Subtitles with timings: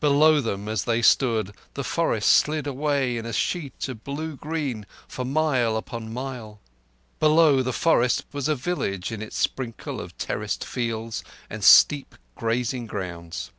[0.00, 4.84] Below them, as they stood, the forest slid away in a sheet of blue green
[5.06, 6.58] for mile upon mile;
[7.20, 12.86] below the forest was a village in its sprinkle of terraced fields and steep grazing
[12.88, 13.52] grounds.